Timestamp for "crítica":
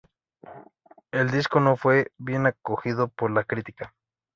3.43-3.93